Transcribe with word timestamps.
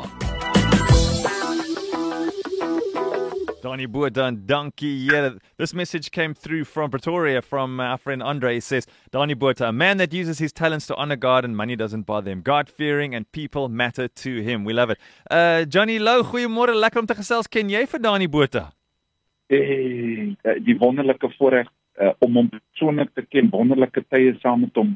Donnie 3.61 3.87
Boerdan, 3.87 4.47
donkey. 4.47 4.87
Yeah, 4.87 5.33
this 5.57 5.75
message 5.75 6.09
came 6.09 6.33
through 6.33 6.65
from 6.65 6.89
Pretoria 6.89 7.43
from 7.43 7.79
our 7.79 7.99
friend 7.99 8.23
Andre. 8.23 8.55
He 8.55 8.59
says, 8.59 8.87
Donnie 9.11 9.35
Boerta, 9.35 9.67
a 9.67 9.71
man 9.71 9.97
that 9.97 10.11
uses 10.11 10.39
his 10.39 10.51
talents 10.51 10.87
to 10.87 10.95
honor 10.95 11.15
God 11.15 11.45
and 11.45 11.55
money 11.55 11.75
doesn't 11.75 12.07
bother 12.07 12.31
him. 12.31 12.41
God 12.41 12.69
fearing 12.69 13.13
and 13.13 13.31
people 13.31 13.69
matter 13.69 14.07
to 14.07 14.41
him. 14.41 14.65
We 14.65 14.73
love 14.73 14.89
it. 14.89 14.97
Uh, 15.29 15.65
Johnny 15.65 15.99
Lou, 15.99 16.23
goeiemôre. 16.23 16.73
Lekker 16.73 16.99
om 16.99 17.05
te 17.05 17.13
gesels. 17.13 17.47
Ken 17.47 17.69
jy 17.69 17.85
vir 17.85 17.99
Donnie 17.99 18.27
Boerta? 18.27 18.71
Eh, 19.49 20.35
die 20.61 20.75
wonderlike 20.77 21.29
voorreg 21.39 21.69
uh, 21.97 22.11
om 22.21 22.35
hom 22.37 22.49
persoonlik 22.53 23.09
te 23.17 23.23
ken, 23.25 23.47
wonderlike 23.49 24.03
tye 24.13 24.35
saam 24.43 24.61
met 24.61 24.75
hom 24.77 24.91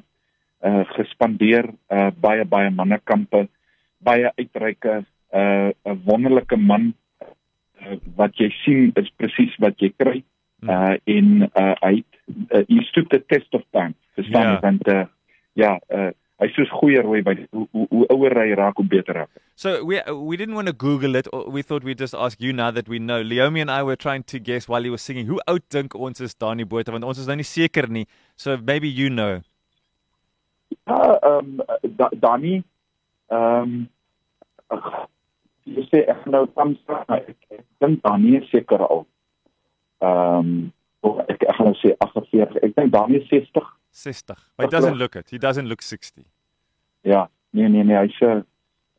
uh, 0.61 0.83
gespandeer, 0.93 1.71
uh, 1.89 2.11
baie 2.21 2.45
baie 2.45 2.69
mannekampe, 2.69 3.47
baie 4.05 4.29
uitreike, 4.37 4.99
'n 5.33 5.73
uh, 5.73 5.95
wonderlike 6.05 6.55
man 6.55 6.93
uh, 7.81 7.97
wat 8.15 8.37
jy 8.37 8.51
sien 8.61 8.91
is 9.01 9.09
presies 9.17 9.57
wat 9.57 9.81
jy 9.81 9.89
kry. 9.97 10.21
Uh 10.63 10.95
in 11.03 11.49
uh 11.59 11.73
hy 11.81 12.03
uh, 12.53 12.61
he 12.69 12.79
stood 12.87 13.09
the 13.09 13.19
test 13.27 13.49
of 13.57 13.65
time. 13.73 13.97
Verstaan 14.15 14.45
jy 14.47 14.53
Ja. 14.53 14.59
want 14.61 14.87
uh, 14.87 15.05
ja, 15.53 15.71
uh, 15.89 16.11
hy 16.43 16.49
soos 16.55 16.71
goeie 16.75 17.01
rooi 17.03 17.21
by 17.23 17.35
hoe, 17.39 17.67
hoe, 17.71 17.85
hoe 17.91 18.07
ouer 18.13 18.35
hy 18.41 18.49
raak 18.59 18.79
hoe 18.79 18.85
beter 18.89 19.17
raak. 19.21 19.31
So 19.55 19.83
we 19.85 20.01
we 20.11 20.37
didn't 20.37 20.55
want 20.55 20.67
to 20.67 20.73
Google 20.73 21.15
it. 21.15 21.27
We 21.47 21.61
thought 21.61 21.83
we'd 21.83 22.01
just 22.03 22.15
ask 22.15 22.41
you 22.41 22.53
now 22.53 22.69
that 22.71 22.89
we 22.89 22.99
know. 22.99 23.21
Leomi 23.23 23.61
and 23.61 23.71
I 23.71 23.81
were 23.83 23.95
trying 23.95 24.23
to 24.33 24.39
guess 24.39 24.67
while 24.67 24.83
he 24.83 24.89
was 24.89 25.01
singing. 25.01 25.27
Who 25.27 25.39
outdink 25.47 25.95
ons 25.95 26.21
is 26.21 26.33
Donnie 26.33 26.65
Boerta? 26.65 26.91
Want 26.91 27.07
ons 27.07 27.23
is 27.23 27.31
nou 27.31 27.39
nie 27.39 27.47
seker 27.47 27.87
nie. 27.87 28.05
So 28.35 28.57
maybe 28.57 28.89
you 28.89 29.09
know. 29.09 29.41
Ja, 30.87 31.01
ehm 31.21 31.61
um, 31.61 31.97
da, 31.97 32.09
Dani 32.27 32.55
ehm 33.31 33.75
um, 34.69 34.87
jy 35.69 35.85
sê 35.91 36.03
ek 36.11 36.25
nou 36.27 36.45
tans 36.57 36.79
ek, 37.15 37.37
ek 37.53 37.65
dink 37.83 38.01
Dani 38.03 38.37
is 38.41 38.49
seker 38.51 38.83
al. 38.89 39.05
Ehm 40.03 40.55
um, 41.03 41.21
ek 41.29 41.47
ek 41.47 41.55
gaan 41.55 41.71
nou 41.71 41.79
sê 41.79 41.95
48. 42.03 42.59
Ek 42.63 42.75
dink 42.75 42.93
Dani 42.95 43.21
is 43.21 43.29
60. 43.31 43.63
60. 43.93 44.35
But 44.57 44.65
he 44.65 44.71
doesn't 44.71 44.97
look 44.97 45.15
it. 45.15 45.29
He 45.29 45.37
doesn't 45.37 45.67
look 45.69 45.81
60. 45.81 46.25
Ja, 47.03 47.27
nee 47.51 47.67
nee 47.69 47.83
nee, 47.83 47.97
hy's 47.99 48.19
uh, 48.25 48.39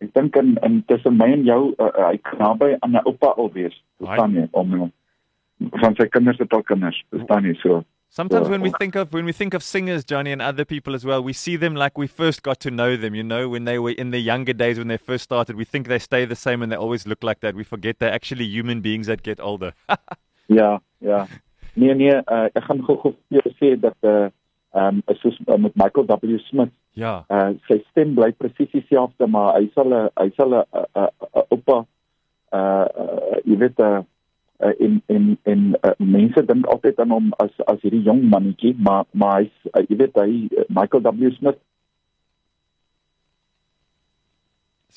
ek 0.05 0.13
dink 0.15 0.37
in 0.37 0.55
in 0.67 0.83
tussen 0.91 1.17
my 1.17 1.31
en 1.33 1.45
jou 1.49 1.73
uh, 1.79 1.91
hy 2.11 2.19
kan 2.23 2.39
naby 2.43 2.75
aan 2.81 2.93
'n 2.93 3.03
oupa 3.09 3.33
al 3.37 3.51
wees. 3.53 3.77
Verstaan 4.03 4.37
jy? 4.37 4.49
Om 4.53 4.93
van 5.81 5.95
sy 5.97 6.07
kinders 6.13 6.39
het 6.39 6.53
al 6.53 6.63
kinders. 6.63 6.99
Verstaan 7.15 7.45
jy 7.49 7.55
so? 7.63 7.83
Sometimes 8.09 8.47
Yeah. 8.47 8.51
when 8.53 8.63
we 8.63 8.71
think 8.79 8.95
of 8.95 9.13
when 9.13 9.25
we 9.25 9.33
think 9.33 9.55
of 9.55 9.63
singers, 9.63 10.05
Johnny, 10.05 10.31
and 10.31 10.41
other 10.43 10.65
people 10.65 10.95
as 10.95 11.05
well, 11.05 11.23
we 11.25 11.33
see 11.33 11.57
them 11.57 11.75
like 11.75 11.99
we 11.99 12.07
first 12.07 12.43
got 12.43 12.61
to 12.61 12.71
know 12.71 12.97
them. 12.97 13.15
You 13.15 13.25
know, 13.25 13.49
when 13.49 13.65
they 13.65 13.79
were 13.79 13.95
in 13.99 14.11
their 14.11 14.21
younger 14.21 14.53
days, 14.53 14.79
when 14.79 14.87
they 14.89 14.99
first 14.99 15.25
started, 15.25 15.57
we 15.57 15.65
think 15.65 15.89
they 15.89 15.99
stay 15.99 16.25
the 16.27 16.37
same 16.37 16.63
and 16.63 16.71
they 16.71 16.77
always 16.79 17.07
look 17.07 17.25
like 17.25 17.41
that. 17.41 17.55
We 17.57 17.65
forget 17.65 17.99
they're 17.99 18.15
actually 18.15 18.45
human 18.45 18.81
beings 18.83 19.07
that 19.07 19.23
get 19.23 19.41
older. 19.41 19.73
Ja, 20.47 20.81
ja. 21.01 21.27
Nee 21.75 21.95
nee, 21.95 22.13
uh, 22.29 22.47
ek 22.53 22.65
gaan 22.69 22.83
gou 22.85 22.97
gou 23.01 23.15
vir 23.33 23.41
jou 23.41 23.53
sê 23.59 23.81
dat 23.81 23.97
uh 24.05 24.29
um, 24.77 25.03
soos 25.23 25.39
uh, 25.49 25.57
met 25.57 25.75
Michael 25.75 26.05
W 26.07 26.39
Smith 26.39 26.71
ja. 26.95 27.25
uh 27.29 27.53
sy 27.69 27.81
stem 27.91 28.15
bly 28.15 28.31
presies 28.39 28.71
dieselfde 28.73 29.27
maar 29.27 29.55
hy 29.59 29.69
sal 29.75 29.91
'n 29.93 30.09
hy 30.21 30.31
sal 30.39 30.55
'n 30.55 30.65
oupa 31.51 31.79
uh, 32.55 32.87
uh 33.05 33.39
jy 33.45 33.59
weet 33.63 33.79
'n 33.79 34.07
uh, 34.65 34.73
in 34.79 35.03
in 35.07 35.37
in 35.45 35.77
uh, 35.83 35.93
mense 35.99 36.47
dink 36.47 36.67
altyd 36.67 36.99
aan 36.99 37.11
hom 37.11 37.31
as 37.43 37.53
as 37.67 37.81
hierdie 37.83 38.05
jong 38.07 38.25
mannetjie 38.31 38.75
maar 38.79 39.05
maar 39.13 39.43
hy's 39.43 39.71
uh, 39.75 39.83
jy 39.89 39.97
weet 40.03 40.17
hy 40.23 40.31
uh, 40.57 40.67
Michael 40.69 41.03
W 41.11 41.31
Smith 41.39 41.61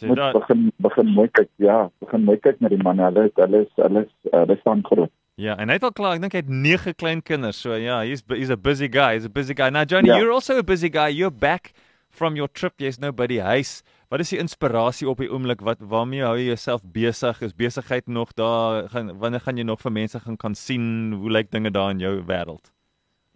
moet 0.05 0.17
that, 0.17 0.33
begin 0.38 0.71
begin 0.77 1.07
mooi 1.13 1.29
kyk 1.33 1.50
ja 1.57 1.89
begin 2.00 2.25
mooi 2.25 2.38
kyk 2.38 2.61
na 2.61 2.69
die 2.69 2.83
man 2.83 3.00
hulle 3.01 3.29
hulle 3.41 3.63
is 3.66 3.71
hulle 3.81 4.05
is 4.05 4.13
uh, 4.31 4.44
hulle 4.44 4.57
staan 4.61 4.83
groot 4.85 5.11
yeah, 5.38 5.55
and 5.57 5.69
hy 5.69 5.77
het 5.77 5.83
al 5.85 5.94
klaar, 5.94 6.16
ek 6.17 6.21
dink 6.23 6.33
hy 6.33 6.41
het 6.41 6.50
9 6.50 6.94
klein 6.97 7.19
kinders. 7.21 7.59
So 7.61 7.75
yeah, 7.77 8.01
he's 8.01 8.23
he's 8.33 8.50
a 8.50 8.57
busy 8.57 8.88
guy. 8.89 9.13
He's 9.13 9.25
a 9.25 9.29
busy 9.29 9.53
guy. 9.53 9.69
Now 9.69 9.85
Johnny, 9.85 10.09
Ja. 10.09 10.17
you're 10.17 10.33
also 10.33 10.57
a 10.57 10.63
busy 10.63 10.89
guy. 10.89 11.09
You're 11.13 11.29
back 11.29 11.73
from 12.17 12.35
your 12.35 12.50
trip. 12.50 12.75
Jy's 12.81 13.00
nou 13.00 13.11
by 13.16 13.28
die 13.29 13.41
huis. 13.45 13.81
Wat 14.11 14.23
is 14.23 14.31
die 14.33 14.39
inspirasie 14.41 15.07
op 15.09 15.22
die 15.22 15.29
oomblik? 15.29 15.61
Wat 15.66 15.83
waarmee 15.94 16.23
hou 16.25 16.35
jy 16.39 16.50
jouself 16.50 16.83
besig? 16.95 17.41
Is 17.45 17.55
besigheid 17.57 18.07
nog 18.07 18.33
daar? 18.39 18.88
Gaan 18.94 19.13
wanneer 19.22 19.44
gaan 19.45 19.59
jy 19.59 19.67
nog 19.67 19.83
vir 19.83 19.94
mense 19.94 20.19
gaan 20.23 20.39
kan 20.41 20.56
sien 20.56 21.13
hoe 21.19 21.31
lyk 21.31 21.51
dinge 21.51 21.72
daar 21.72 21.94
in 21.95 22.01
jou 22.03 22.16
wêreld? 22.27 22.72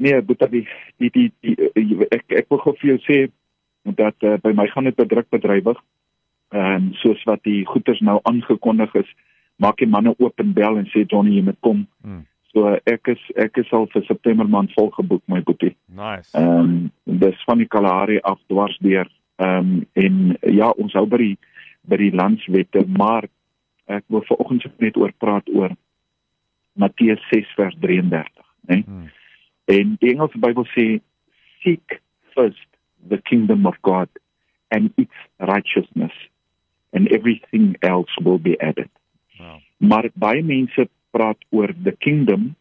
Nee, 0.02 0.22
Boeta 0.26 0.48
die 0.50 0.66
die 0.98 1.12
die, 1.14 1.28
die, 1.46 1.56
die 1.76 2.08
ek 2.10 2.26
ek 2.42 2.50
wil 2.50 2.64
gou 2.64 2.74
vir 2.82 2.96
jou 2.96 3.00
sê 3.06 3.20
dat 3.98 4.16
uh, 4.26 4.38
by 4.42 4.54
my 4.58 4.68
gaan 4.72 4.90
dit 4.90 4.98
bedruk 4.98 5.30
bedrywig. 5.34 5.78
Ehm 6.52 6.76
um, 6.76 6.90
soos 7.00 7.22
wat 7.30 7.44
die 7.48 7.62
goeders 7.66 8.02
nou 8.04 8.20
aangekondig 8.28 8.96
is, 9.00 9.12
maak 9.62 9.78
die 9.80 9.88
manne 9.88 10.16
oop 10.18 10.42
en 10.42 10.54
bel 10.58 10.80
en 10.82 10.90
sê 10.92 11.06
Johnny 11.06 11.38
jy 11.38 11.46
moet 11.48 11.60
kom. 11.64 11.86
Hmm. 12.04 12.26
So 12.52 12.74
ek 12.90 13.08
is 13.14 13.22
ek 13.40 13.62
is 13.62 13.70
al 13.76 13.88
vir 13.94 14.04
September 14.08 14.48
maand 14.48 14.74
volgeboek 14.76 15.24
my 15.32 15.42
boetie. 15.48 15.76
Nice. 15.88 16.32
Ehm 16.38 16.60
um, 16.60 16.74
dis 17.24 17.44
van 17.48 17.62
die 17.64 17.68
Kalahari 17.68 18.20
af 18.24 18.40
dwars 18.52 18.78
deur. 18.84 19.08
Ehm 19.40 19.58
um, 19.58 19.86
en 19.94 20.18
ja, 20.52 20.72
ons 20.76 20.94
hou 21.00 21.06
by 21.08 21.22
die 21.22 21.38
by 21.88 21.98
die 21.98 22.12
landswette, 22.14 22.84
maar 22.98 23.26
ek 23.90 24.04
wil 24.14 24.24
vanoggend 24.28 24.68
net 24.84 25.00
oor 25.00 25.14
praat 25.18 25.48
oor 25.56 25.74
Matteus 26.80 27.24
6 27.32 27.56
vers 27.58 27.76
33, 27.80 28.30
né? 28.70 28.84
Hmm. 28.86 29.08
En 29.66 29.96
die 30.00 30.12
Engelse 30.14 30.40
Bybel 30.40 30.68
sê 30.76 30.86
seek 31.64 32.00
first 32.36 32.68
the 33.10 33.18
kingdom 33.18 33.66
of 33.66 33.76
God 33.82 34.10
and 34.72 34.94
its 34.98 35.16
righteousness 35.40 36.14
and 36.94 37.12
everything 37.12 37.76
else 37.82 38.12
will 38.24 38.40
be 38.40 38.60
added. 38.62 38.90
Wow. 39.40 39.60
Maar 39.78 40.10
baie 40.14 40.44
mense 40.44 40.88
praat 41.12 41.38
oor 41.50 41.74
the 41.84 41.96
kingdom 42.00 42.56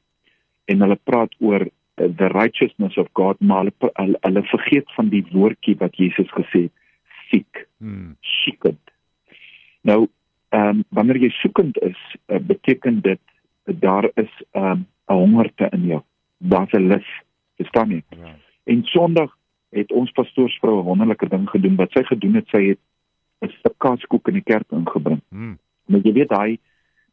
en 0.65 0.81
hulle 0.81 0.99
praat 1.05 1.35
oor 1.39 1.67
uh, 1.67 2.09
the 2.17 2.29
righteousness 2.29 2.97
of 2.97 3.09
God, 3.13 3.41
maar 3.41 3.65
hulle 3.65 3.93
hulle, 3.95 4.19
hulle 4.21 4.43
vergeet 4.43 4.93
van 4.97 5.09
die 5.09 5.25
woordjie 5.33 5.77
wat 5.79 5.97
Jesus 5.97 6.31
gesê 6.37 6.69
het, 6.69 6.73
seek, 7.31 7.67
Hmm. 7.81 8.17
soekend. 8.21 8.91
Nou, 9.81 10.09
ehm 10.49 10.69
um, 10.69 10.85
wanneer 10.89 11.17
jy 11.17 11.31
soekend 11.31 11.79
is, 11.79 11.99
uh, 12.27 12.37
beteken 12.39 13.01
dit 13.01 13.21
uh, 13.65 13.75
daar 13.81 14.11
is 14.15 14.43
ehm, 14.51 14.83
'n 15.09 15.13
um, 15.13 15.17
hongerte 15.17 15.69
in 15.73 15.87
jou. 15.87 16.03
Daar's 16.39 16.73
'n 16.73 16.89
lus, 16.89 17.09
verstaan 17.57 17.91
jy? 17.91 18.03
Ja. 18.09 18.35
En 18.65 18.85
Sondag 18.85 19.37
het 19.71 19.93
ons 19.93 20.11
pastoorsvrou 20.11 20.81
'n 20.81 20.85
wonderlike 20.85 21.29
ding 21.29 21.49
gedoen. 21.51 21.77
Wat 21.77 21.93
sy 21.93 22.03
gedoen 22.03 22.35
het, 22.35 22.49
sy 22.49 22.67
het 22.67 22.79
'n 23.41 23.49
stuk 23.49 23.75
kaaskoek 23.79 24.29
in 24.29 24.35
die 24.35 24.43
kerk 24.43 24.71
ingebring. 24.71 25.21
Hmm. 25.29 25.59
Maar 25.87 26.01
jy 26.01 26.13
weet 26.13 26.29
daai 26.29 26.59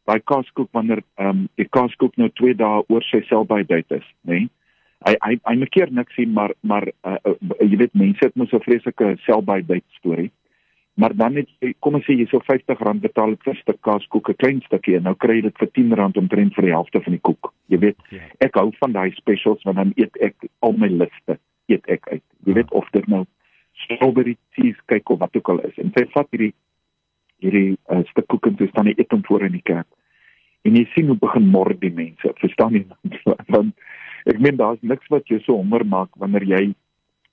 daai 0.08 0.20
kaaskoek 0.32 0.70
wanneer 0.72 1.02
ehm 1.20 1.28
um, 1.28 1.48
die 1.60 1.68
kaaskoek 1.68 2.16
nou 2.16 2.30
2 2.40 2.56
dae 2.62 2.84
oor 2.88 3.04
sy 3.10 3.20
selby 3.28 3.64
uit 3.68 3.92
is, 4.00 4.08
nê? 4.24 4.40
Nee? 4.40 4.48
Hy 5.06 5.14
hy 5.22 5.34
hy 5.46 5.54
maak 5.60 5.70
keer 5.74 5.92
niks 5.94 6.16
sien, 6.18 6.32
maar 6.34 6.54
maar 6.66 6.88
uh, 7.06 7.18
uh, 7.28 7.36
jy 7.60 7.76
weet 7.84 7.94
mense 7.94 8.24
het 8.24 8.34
mos 8.36 8.50
so 8.50 8.58
'n 8.58 8.66
vreeslike 8.66 9.16
selby 9.26 9.62
uit 9.68 9.84
storie. 10.00 10.30
Maar 10.98 11.14
dan 11.14 11.36
jy 11.38 11.74
kom 11.78 11.94
ons 11.94 12.06
sê 12.06 12.16
jy 12.18 12.26
sou 12.26 12.40
R50 12.40 13.00
betaal 13.04 13.36
vir 13.44 13.54
'n 13.54 13.60
stuk 13.60 13.80
kaaskoek, 13.82 14.30
'n 14.30 14.40
klein 14.42 14.60
stukkie 14.66 14.96
en 14.96 15.04
nou 15.04 15.14
kry 15.14 15.36
jy 15.36 15.42
dit 15.42 15.58
vir 15.58 15.68
R10 15.68 16.18
omtrent 16.18 16.54
vir 16.54 16.64
die 16.64 16.74
helfte 16.74 17.00
van 17.00 17.12
die 17.12 17.22
koek. 17.22 17.52
Jy 17.68 17.78
weet, 17.78 17.98
Ja. 18.10 18.18
ek 18.40 18.54
hou 18.54 18.72
van 18.80 18.92
daai 18.92 19.12
specials 19.14 19.62
want 19.62 19.76
dan 19.76 19.92
eet 19.96 20.16
ek 20.20 20.34
al 20.60 20.72
my 20.72 20.88
liste 20.88 21.38
eet 21.68 21.86
ek 21.88 22.08
uit. 22.08 22.24
Jy 22.46 22.52
weet 22.54 22.72
of 22.72 22.90
dit 22.90 23.06
nou 23.06 23.24
strawberry 23.72 24.36
cheesecake 24.50 25.10
of 25.12 25.18
wat 25.18 25.36
ook 25.36 25.48
al 25.48 25.60
is. 25.60 25.78
En 25.78 25.92
sy 25.94 26.04
vat 26.14 26.26
hierdie 26.30 26.54
hierdie 27.38 27.76
uh, 27.90 28.02
stuk 28.10 28.26
koek 28.26 28.46
en 28.46 28.56
sy 28.58 28.66
staan 28.66 28.86
hy 28.86 28.94
eet 28.98 29.12
hom 29.14 29.22
voor 29.22 29.44
in 29.46 29.52
die 29.52 29.62
kerk. 29.62 29.87
Jy 30.78 30.84
sien 30.94 31.10
hoe 31.10 31.18
begin 31.18 31.48
mor 31.52 31.72
die 31.82 31.92
mense. 31.94 32.32
Verstaan 32.42 32.78
jy? 32.78 32.84
Want 33.54 33.74
ek 34.28 34.38
meen 34.44 34.58
daar's 34.60 34.80
niks 34.82 35.08
wat 35.12 35.26
jou 35.30 35.40
so 35.40 35.56
honger 35.56 35.84
maak 35.88 36.10
wanneer 36.20 36.44
jy 36.46 36.62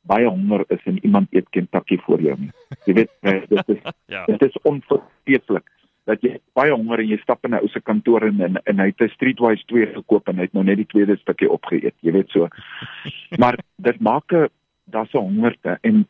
baie 0.10 0.28
honger 0.30 0.64
is 0.74 0.84
en 0.90 1.00
iemand 1.02 1.34
eet 1.34 1.48
Kentucky 1.56 1.98
voor 2.06 2.22
jou 2.22 2.36
nie. 2.40 2.52
Jy 2.86 2.94
weet, 3.02 3.12
eh, 3.26 3.42
dit 3.50 3.74
is 3.74 3.82
Ja. 4.14 4.26
dit 4.30 4.46
is 4.46 4.58
onvergeeflik 4.64 5.66
dat 6.06 6.22
jy 6.22 6.36
baie 6.54 6.74
honger 6.74 7.02
en 7.02 7.10
jy 7.10 7.18
stap 7.24 7.46
in 7.46 7.56
'n 7.56 7.62
ou 7.62 7.70
se 7.74 7.82
kantoor 7.82 8.28
en 8.28 8.42
en, 8.42 8.60
en 8.64 8.80
hy 8.80 8.86
het 8.94 9.02
'n 9.02 9.10
Streetwise 9.16 9.66
2 9.66 9.88
gekoop 9.98 10.30
en 10.30 10.38
hy 10.38 10.46
het 10.46 10.54
nou 10.54 10.64
net 10.64 10.78
die 10.78 10.92
tweede 10.94 11.18
stukkie 11.18 11.50
opgeëet, 11.50 11.96
jy 12.02 12.12
weet 12.12 12.30
so. 12.30 12.48
Maar 13.42 13.58
dit 13.78 14.00
maak 14.00 14.32
'n 14.34 14.48
daar's 14.86 15.14
'n 15.14 15.18
hongerte 15.26 15.78
en 15.82 16.08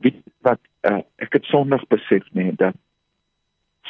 weet 0.00 0.16
wat 0.40 0.60
uh, 0.88 1.02
ek 1.18 1.32
het 1.32 1.44
Sondag 1.44 1.86
besef 1.88 2.24
nee 2.32 2.52
dat 2.56 2.74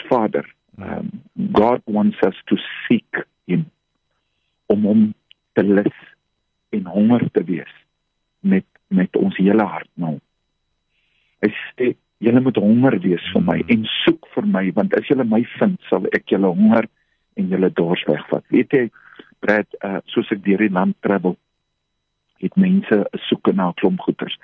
Vader 0.09 0.47
um, 0.79 1.18
God 1.39 1.83
wants 1.87 2.19
us 2.27 2.35
to 2.51 2.57
seek 2.87 3.23
him 3.47 3.67
om 4.67 4.85
hom 4.85 5.03
te 5.55 5.63
lus 5.63 5.99
en 6.75 6.91
honger 6.91 7.29
te 7.33 7.45
wees 7.45 7.75
met 8.41 8.67
met 8.89 9.17
ons 9.21 9.37
hele 9.37 9.65
hart 9.69 9.91
nou. 10.01 10.15
Hy 11.45 11.51
sê 11.53 11.91
julle 12.25 12.41
moet 12.41 12.57
honger 12.57 12.97
wees 13.05 13.25
vir 13.35 13.45
my 13.45 13.59
en 13.75 13.85
soek 14.03 14.27
vir 14.35 14.47
my 14.55 14.65
want 14.79 14.97
as 14.99 15.07
julle 15.11 15.27
my 15.29 15.43
vind 15.59 15.77
sal 15.91 16.09
ek 16.17 16.33
julle 16.33 16.51
honger 16.55 16.89
en 17.39 17.53
julle 17.53 17.71
dors 17.71 18.03
wegvat. 18.09 18.45
Weet 18.55 18.75
jy 18.75 18.89
Brad, 19.45 19.69
uh, 19.87 20.01
soos 20.11 20.31
ek 20.35 20.41
deur 20.43 20.65
die 20.65 20.75
land 20.75 20.97
travel, 21.05 21.37
het 22.43 22.57
mense 22.59 22.97
soek 23.29 23.53
na 23.55 23.69
'n 23.69 23.79
klomp 23.79 24.01
goeders. 24.01 24.35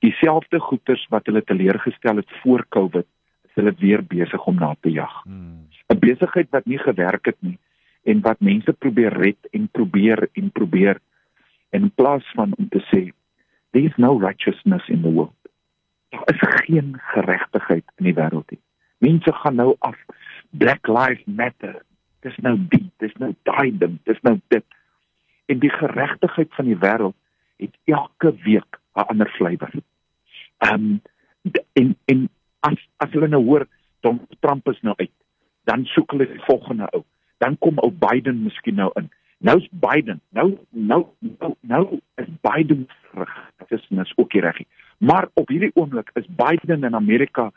Dieselfde 0.00 0.60
goeders 0.60 1.04
wat 1.10 1.26
hulle 1.26 1.42
teleurgestel 1.44 2.16
het 2.16 2.30
voor 2.40 2.64
Covid, 2.68 3.06
is 3.44 3.54
hulle 3.54 3.74
weer 3.78 4.02
besig 4.02 4.46
om 4.46 4.56
na 4.56 4.74
te 4.80 4.90
jag. 4.90 5.12
Hmm. 5.24 5.68
Besigheid 6.02 6.50
wat 6.50 6.66
nie 6.66 6.80
gewerk 6.82 7.30
het 7.30 7.38
nie 7.40 7.58
en 8.02 8.22
wat 8.26 8.40
mense 8.42 8.72
probeer 8.72 9.14
red 9.14 9.50
en 9.54 9.68
probeer 9.70 10.26
en 10.32 10.50
probeer 10.50 10.98
in 11.70 11.90
plaas 11.94 12.26
van 12.34 12.54
om 12.58 12.68
te 12.68 12.82
sê 12.90 13.02
there 13.72 13.86
is 13.86 13.96
no 13.96 14.18
righteousness 14.18 14.88
in 14.88 15.02
the 15.02 15.12
world. 15.12 15.38
Daar 16.10 16.24
is 16.34 16.40
geen 16.66 16.96
geregtigheid 17.14 17.84
in 17.96 18.10
die 18.10 18.14
wêreld 18.14 18.50
nie. 18.52 18.60
Mense 18.98 19.32
gaan 19.32 19.56
nou 19.56 19.76
af 19.78 19.96
Black 20.50 20.88
Lives 20.88 21.24
Matter. 21.24 21.80
Dis 22.22 22.36
nou 22.44 22.58
die, 22.70 22.84
dis 23.02 23.14
nou 23.22 23.32
daai 23.48 23.72
ding, 23.78 23.96
dis 24.04 24.20
nou 24.22 24.36
dit. 24.52 24.64
En 25.48 25.62
die 25.62 25.72
geregtigheid 25.72 26.52
van 26.58 26.68
die 26.68 26.78
wêreld 26.84 27.16
het 27.62 27.74
elke 27.84 28.34
week 28.44 28.78
'n 28.94 29.08
ander 29.08 29.30
flavour. 29.38 29.72
Ehm 30.58 30.74
um, 30.74 31.00
en 31.72 31.96
en 32.04 32.28
as 32.60 32.88
as 32.96 33.10
hulle 33.10 33.28
nou 33.28 33.42
hoor 33.44 33.66
Donald 34.00 34.36
Trump 34.40 34.68
is 34.68 34.80
nou 34.80 34.94
uit, 34.96 35.10
dan 35.64 35.84
soek 35.94 36.10
hulle 36.10 36.28
die 36.30 36.44
volgende 36.46 36.88
ou. 36.96 37.02
Dan 37.42 37.58
kom 37.58 37.78
ou 37.82 37.90
Biden 37.90 38.42
miskien 38.42 38.78
nou 38.80 38.90
in. 39.00 39.10
Nou's 39.42 39.66
Biden. 39.70 40.20
Nou 40.30 40.58
nou 40.70 41.06
nou, 41.18 41.54
nou 41.60 41.84
is 42.22 42.28
Biden 42.40 42.86
terug. 43.10 43.32
Dit 43.58 43.78
is 43.78 43.86
nes 43.88 44.12
ook 44.16 44.32
reg. 44.32 44.60
Maar 44.98 45.28
op 45.34 45.48
hierdie 45.48 45.72
oomblik 45.74 46.10
is 46.14 46.28
Biden 46.28 46.84
in 46.84 46.94
Amerika 46.94 47.50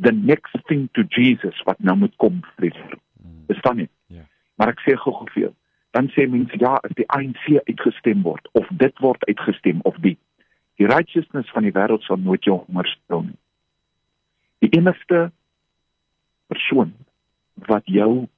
the 0.00 0.12
next 0.12 0.56
thing 0.66 0.88
to 0.92 1.02
Jesus 1.08 1.62
wat 1.64 1.78
nou 1.78 1.96
moet 1.96 2.16
kom 2.16 2.40
vir 2.54 2.68
die 2.68 2.74
wêreld. 2.76 3.02
Verstaan 3.46 3.82
jy? 3.84 3.88
Ja. 4.06 4.26
Maar 4.54 4.74
ek 4.74 4.84
sê 4.84 4.96
gou 4.96 5.14
gou 5.16 5.28
veel 5.32 5.54
dan 5.90 6.10
sê 6.14 6.26
mense 6.30 6.56
ja, 6.58 6.76
as 6.86 6.94
die 6.94 7.06
ANC 7.10 7.46
uitgestem 7.66 8.22
word 8.22 8.48
of 8.58 8.68
dit 8.82 9.02
word 9.02 9.24
uitgestem 9.26 9.80
of 9.88 9.96
die 10.04 10.16
die 10.80 10.88
righteousness 10.88 11.50
van 11.52 11.66
die 11.66 11.74
wêreld 11.76 12.06
sal 12.06 12.16
nooit 12.16 12.46
jou 12.46 12.54
honger 12.62 12.86
stil 12.88 13.26
nie. 13.26 13.36
Die 14.64 14.70
enigste 14.78 15.26
persoon 16.48 16.94
wat 17.66 17.82
jou 17.84 18.28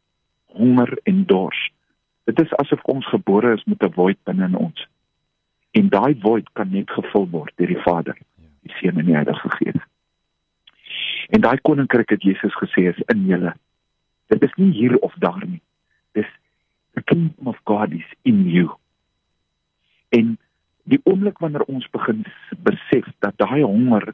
honger 0.47 0.99
en 1.03 1.25
dors. 1.27 1.71
Dit 2.25 2.41
is 2.41 2.55
asof 2.57 2.83
ons 2.83 3.07
gebore 3.09 3.55
is 3.55 3.65
met 3.65 3.83
'n 3.83 3.93
void 3.93 4.19
binne 4.25 4.45
in 4.45 4.57
ons. 4.57 4.87
En 5.71 5.89
daai 5.89 6.21
void 6.21 6.49
kan 6.53 6.71
net 6.71 6.91
gevul 6.91 7.29
word 7.31 7.53
deur 7.57 7.67
die 7.67 7.83
Vader, 7.83 8.19
die 8.63 8.75
Seun 8.77 8.99
en 8.99 9.07
die 9.07 9.15
Heilige 9.15 9.51
Gees. 9.51 9.83
En 11.29 11.41
daai 11.41 11.61
koninkryk 11.61 12.11
het 12.11 12.23
Jesus 12.23 12.55
gesê 12.55 12.89
is 12.89 13.03
in 13.07 13.27
julle. 13.27 13.55
Dit 14.27 14.43
is 14.43 14.55
nie 14.55 14.73
hier 14.73 14.99
of 14.99 15.15
daar 15.19 15.47
nie. 15.47 15.63
Dis 16.13 16.29
the 16.95 17.03
kingdom 17.03 17.47
of 17.47 17.59
God 17.65 17.93
is 17.93 18.15
in 18.23 18.49
you. 18.49 18.71
En 20.09 20.39
die 20.83 21.01
oomblik 21.05 21.39
wanneer 21.39 21.63
ons 21.63 21.89
begin 21.91 22.25
besef 22.59 23.09
dat 23.19 23.37
daai 23.37 23.63
honger 23.63 24.13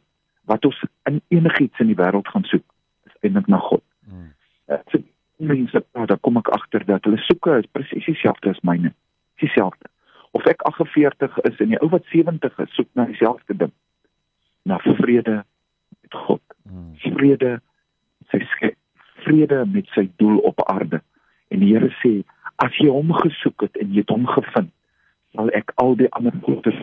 wat 0.48 0.64
ons 0.64 0.78
in 1.02 1.20
enigiets 1.28 1.80
in 1.82 1.90
die 1.90 1.98
wêreld 1.98 2.28
gaan 2.28 2.46
soek, 2.48 2.64
is 3.08 3.16
eintlik 3.20 3.48
na 3.52 3.58
God. 3.58 3.82
Hmm. 4.08 4.32
Uh, 4.68 5.02
mense, 5.36 5.84
nou, 5.94 6.06
daar 6.10 6.20
kom 6.20 6.40
ek 6.40 6.50
agter 6.54 6.84
dat 6.86 7.06
hulle 7.06 7.20
soeke 7.26 7.58
is 7.62 7.70
presies 7.72 8.08
dieselfde 8.08 8.50
as 8.50 8.60
myne. 8.66 8.92
Dieselfde. 9.42 9.90
Of 10.36 10.46
ek 10.50 10.62
48 10.68 11.38
is 11.48 11.62
en 11.62 11.72
die 11.72 11.80
ou 11.80 11.88
wat 11.92 12.04
70 12.12 12.58
is, 12.64 12.74
soek 12.76 12.88
na 12.98 13.06
dieselfde 13.08 13.56
ding. 13.56 13.72
Na 14.68 14.80
vrede 14.84 15.40
met 16.02 16.20
God. 16.26 16.42
Hmm. 16.68 16.92
Vrede 17.16 17.58
sy 18.28 18.42
skep 18.52 18.76
vrede 19.28 19.64
met 19.66 19.86
sy 19.94 20.08
doel 20.16 20.38
op 20.38 20.62
aarde. 20.70 21.00
En 21.48 21.62
die 21.62 21.72
Here 21.74 21.90
sê 22.02 22.12
as 22.62 22.74
jy 22.82 22.90
hom 22.92 23.12
gesoek 23.14 23.66
het 23.66 23.78
en 23.80 23.92
jy 23.92 24.02
het 24.02 24.12
hom 24.12 24.26
gevind, 24.30 24.70
sal 25.36 25.50
ek 25.56 25.72
al 25.82 25.96
die 25.98 26.08
ander 26.18 26.34
goeders 26.46 26.78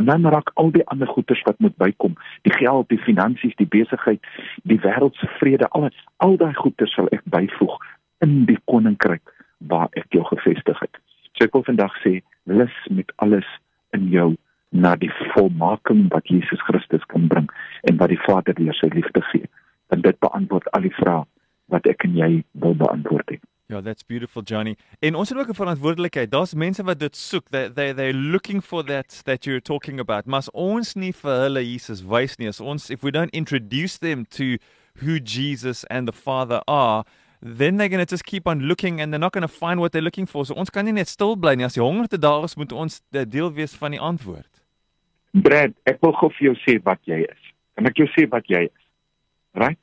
en 0.00 0.06
dan 0.08 0.26
raak 0.32 0.50
al 0.54 0.70
die 0.72 0.86
ander 0.88 1.08
goeders 1.08 1.42
wat 1.44 1.58
moet 1.58 1.76
bykom, 1.76 2.14
die 2.48 2.54
geld, 2.56 2.88
die 2.88 3.02
finansies, 3.04 3.56
die 3.60 3.68
besigheid, 3.68 4.24
die 4.64 4.80
wêreldse 4.80 5.28
vrede, 5.36 5.68
alles, 5.76 5.96
al 6.24 6.38
daai 6.40 6.54
goeders 6.56 6.94
sal 6.96 7.10
ek 7.16 7.26
byvoeg 7.34 7.76
in 8.24 8.46
die 8.48 8.56
koninkryk 8.72 9.34
waar 9.68 9.92
ek 10.00 10.08
jou 10.16 10.24
gevestig 10.30 10.80
het. 10.80 11.02
So 11.36 11.44
ek 11.44 11.52
wil 11.56 11.66
vandag 11.68 11.92
sê, 12.00 12.20
lus 12.48 12.78
met 12.88 13.12
alles 13.20 13.48
in 13.96 14.08
jou 14.14 14.30
na 14.72 14.94
die 14.96 15.12
volmaking 15.34 16.06
wat 16.14 16.32
Jesus 16.32 16.64
Christus 16.64 17.04
kan 17.12 17.28
bring 17.28 17.50
en 17.90 18.00
wat 18.00 18.12
die 18.14 18.22
Vader 18.24 18.56
deur 18.56 18.76
sy 18.80 18.88
liefde 18.94 19.20
gee. 19.32 19.52
En 19.92 20.00
dit 20.06 20.16
beantwoord 20.24 20.70
al 20.72 20.88
die 20.88 20.96
vrae 20.96 21.26
wat 21.74 21.86
ek 21.90 22.08
en 22.08 22.16
jy 22.16 22.30
wil 22.64 22.78
beantwoord 22.78 23.36
het. 23.36 23.49
Ja, 23.70 23.80
that's 23.80 24.02
beautiful 24.02 24.42
Johnny. 24.42 24.76
En 24.98 25.14
ons 25.14 25.28
het 25.28 25.38
ook 25.38 25.48
'n 25.48 25.54
verantwoordelikheid. 25.54 26.30
Daar's 26.30 26.54
mense 26.54 26.82
wat 26.82 26.98
dit 26.98 27.16
soek. 27.16 27.48
They 27.48 27.68
they 27.72 27.94
they're 27.94 28.18
looking 28.18 28.64
for 28.64 28.84
that 28.84 29.24
that 29.24 29.44
you're 29.44 29.62
talking 29.62 30.00
about. 30.00 30.26
Mas 30.26 30.50
ons 30.50 30.94
nie 30.94 31.12
vir 31.12 31.40
hulle 31.40 31.62
Jesus 31.64 32.02
wys 32.02 32.36
nie. 32.36 32.48
As 32.48 32.60
ons 32.60 32.90
if 32.90 33.02
we 33.02 33.10
don't 33.10 33.34
introduce 33.34 33.98
them 33.98 34.26
to 34.26 34.44
who 35.04 35.20
Jesus 35.20 35.84
and 35.84 36.08
the 36.08 36.12
Father 36.12 36.60
are, 36.66 37.04
then 37.40 37.76
they're 37.76 37.88
going 37.88 38.06
to 38.06 38.10
just 38.14 38.24
keep 38.24 38.46
on 38.46 38.60
looking 38.60 39.00
and 39.00 39.12
they're 39.12 39.20
not 39.20 39.32
going 39.32 39.48
to 39.48 39.54
find 39.66 39.78
what 39.78 39.92
they're 39.92 40.04
looking 40.04 40.26
for. 40.26 40.44
So 40.44 40.54
ons 40.54 40.70
kan 40.70 40.84
nie 40.84 40.92
net 40.92 41.08
stil 41.08 41.36
bly 41.36 41.54
nie. 41.54 41.64
As 41.64 41.74
die 41.74 41.82
honger 41.82 42.08
te 42.08 42.18
daar 42.18 42.44
is, 42.44 42.56
moet 42.56 42.72
ons 42.72 43.02
deel 43.10 43.52
wees 43.52 43.74
van 43.74 43.90
die 43.90 44.00
antwoord. 44.00 44.62
Brad, 45.32 45.70
ek 45.84 46.02
wil 46.02 46.12
gou 46.12 46.30
vir 46.30 46.46
jou 46.46 46.56
sê 46.66 46.82
wat 46.82 46.98
jy 47.04 47.22
is. 47.22 47.54
Kan 47.74 47.86
ek 47.86 47.96
jou 47.96 48.08
sê 48.18 48.28
wat 48.28 48.46
jy 48.46 48.64
is? 48.64 48.82
Right? 49.54 49.78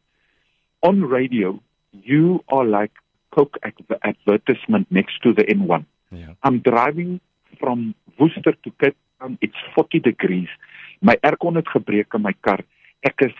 On 0.82 1.06
radio, 1.06 1.60
you 1.92 2.44
are 2.48 2.66
like 2.66 2.92
Coke 3.38 3.60
advertisement 4.02 4.90
next 4.90 5.22
to 5.22 5.34
the 5.34 5.44
N1. 5.44 5.86
Yeah. 6.12 6.34
I'm 6.44 6.60
driving 6.60 7.20
from 7.60 7.94
Worcester 8.20 8.54
to 8.64 8.72
Cape 8.82 8.98
Town. 9.20 9.38
It's 9.42 9.62
40 9.76 10.00
degrees. 10.00 10.50
My 11.02 11.16
aircon 11.22 11.56
het 11.56 11.70
gebreek 11.70 12.14
in 12.14 12.24
my 12.26 12.34
kar. 12.42 12.64
Ek 13.06 13.22
is 13.22 13.36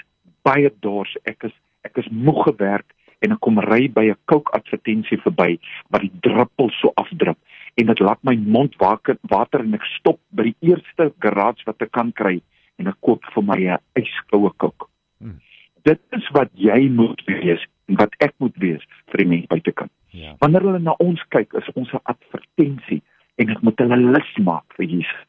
baie 0.46 0.70
dors. 0.86 1.16
Ek 1.26 1.50
is 1.50 1.56
ek 1.88 1.98
is 1.98 2.10
moeg 2.12 2.44
gewerk 2.46 2.94
en 3.26 3.34
ek 3.34 3.42
kom 3.42 3.58
ry 3.64 3.88
by 3.90 4.06
'n 4.12 4.20
Coke 4.30 4.54
advertensie 4.54 5.18
verby 5.24 5.58
wat 5.90 6.04
die 6.06 6.14
druppel 6.22 6.70
so 6.78 6.92
afdrup 7.02 7.40
en 7.82 7.90
dit 7.90 8.00
laat 8.00 8.22
my 8.22 8.36
mond 8.36 8.76
water 8.78 9.18
water 9.32 9.64
en 9.66 9.74
ek 9.74 9.88
stop 9.98 10.20
by 10.30 10.52
die 10.52 10.74
eerste 10.74 11.10
garage 11.26 11.66
wat 11.66 11.82
ek 11.82 11.92
kan 11.92 12.12
kry 12.12 12.42
en 12.78 12.88
ek 12.88 13.00
koop 13.02 13.24
vir 13.34 13.44
my 13.44 13.58
'n 13.58 13.82
yskoue 13.96 14.52
Coke. 14.58 14.86
Hmm. 15.20 15.42
Dit 15.84 16.02
is 16.12 16.30
wat 16.34 16.52
jy 16.54 16.90
moet 16.90 17.22
wees 17.26 17.66
wat 17.96 18.16
ek 18.20 18.34
moet 18.44 18.56
wees 18.60 18.84
vir 19.12 19.24
die 19.24 19.28
mense 19.28 19.48
buitekant. 19.48 19.92
Ja. 20.12 20.36
Wanneer 20.40 20.66
hulle 20.68 20.80
na 20.84 20.96
ons 21.04 21.22
kyk, 21.30 21.54
is 21.54 21.68
ons 21.76 21.92
'n 21.94 22.04
advertensie 22.04 23.02
en 23.38 23.48
dit 23.48 23.62
moet 23.62 23.80
hulle 23.80 23.98
lus 23.98 24.32
maak 24.44 24.66
vir 24.78 24.86
Jesus. 24.86 25.28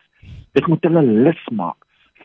Dit 0.55 0.67
moet 0.67 0.83
hulle 0.83 1.03
lus 1.03 1.45
maak 1.53 1.77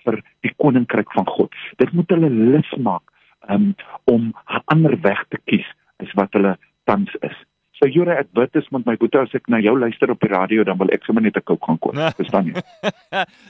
vir 0.04 0.22
die 0.42 0.54
koninkryk 0.58 1.12
van 1.14 1.26
God. 1.26 1.52
Dit 1.78 1.94
moet 1.94 2.10
hulle 2.10 2.30
lus 2.30 2.72
maak 2.78 3.04
um, 3.50 3.76
om 4.06 4.34
'n 4.34 4.62
ander 4.66 4.96
weg 5.02 5.26
te 5.30 5.38
kies 5.46 5.68
as 6.00 6.14
wat 6.14 6.34
hulle 6.34 6.58
tans 6.86 7.12
is. 7.22 7.36
So 7.82 7.88
you're 7.88 8.10
an 8.10 8.18
advertisement 8.18 8.86
my 8.86 8.96
boetie 8.96 9.20
as 9.20 9.34
ek 9.36 9.50
na 9.50 9.60
jou 9.60 9.74
luister 9.80 10.12
op 10.12 10.20
die 10.20 10.30
radio 10.32 10.64
dan 10.64 10.78
wil 10.78 10.92
ek 10.94 11.04
sommer 11.06 11.24
net 11.24 11.38
'n 11.38 11.44
kook 11.44 11.66
gaan 11.66 11.80
koop. 11.80 11.96
Verstaan 12.22 12.46
jy? 12.48 12.62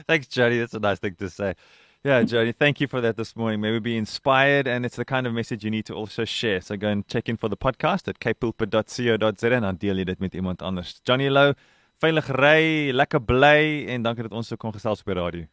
Thanks 0.08 0.28
Jody, 0.28 0.60
that's 0.60 0.74
a 0.74 0.80
nice 0.80 1.00
thing 1.00 1.16
to 1.16 1.30
say. 1.30 1.54
Yeah, 2.06 2.22
Jody, 2.24 2.52
thank 2.52 2.82
you 2.82 2.90
for 2.90 3.00
that 3.00 3.16
this 3.16 3.34
morning. 3.34 3.62
May 3.62 3.72
we 3.72 3.80
be 3.80 3.96
inspired, 3.96 4.68
and 4.68 4.86
it's 4.86 4.98
the 4.98 5.06
kind 5.06 5.26
of 5.26 5.34
message 5.34 5.64
you 5.64 5.72
need 5.72 5.86
to 5.86 5.94
also 5.94 6.26
share. 6.26 6.60
So 6.60 6.76
go 6.76 6.90
and 6.90 7.08
check 7.08 7.30
in 7.30 7.38
for 7.38 7.48
the 7.48 7.56
podcast 7.56 8.10
at 8.10 8.20
kpulpit.co.za 8.20 9.50
en 9.50 9.62
dan 9.62 9.76
deel 9.80 9.96
jy 9.96 10.04
dit 10.04 10.20
met 10.20 10.36
iemand 10.36 10.62
anders. 10.62 11.02
Johnny 11.08 11.30
Lou, 11.30 11.54
veilig 12.04 12.28
ry, 12.36 12.92
lekker 12.92 13.20
bly 13.24 13.86
en 13.88 14.04
dankie 14.04 14.24
dat 14.28 14.36
ons 14.36 14.48
so 14.52 14.60
kon 14.60 14.76
gesels 14.76 15.00
op 15.00 15.08
die 15.14 15.16
radio. 15.16 15.48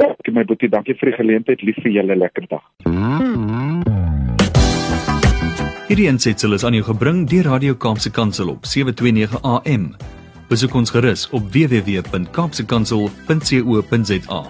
Dankie 0.00 0.32
my 0.32 0.48
boetie, 0.48 0.72
dankie 0.72 0.96
vir 0.96 1.06
die 1.10 1.16
geleentheid. 1.18 1.60
Lief 1.60 1.76
vir 1.84 1.92
julle 1.98 2.16
lekker 2.16 2.48
dag. 2.48 2.64
Hierdie 5.90 6.08
ensitsel 6.08 6.56
is 6.56 6.64
aan 6.64 6.72
jou 6.72 6.88
gebring 6.88 7.28
deur 7.28 7.44
Radio 7.52 7.76
Kaapse 7.76 8.08
Kansel 8.08 8.48
op 8.54 8.64
729 8.64 9.44
AM. 9.44 9.92
Besoek 10.48 10.72
ons 10.72 10.88
gerus 10.96 11.28
op 11.36 11.52
www.kaapsekansel.co.za. 11.52 14.40